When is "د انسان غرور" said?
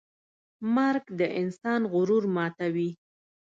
1.19-2.23